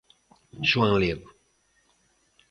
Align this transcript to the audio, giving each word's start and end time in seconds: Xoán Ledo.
Xoán 0.69 0.93
Ledo. 1.01 1.27